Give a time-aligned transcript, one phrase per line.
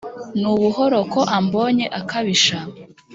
[0.39, 2.57] nubuhoro ko ambonye akabisha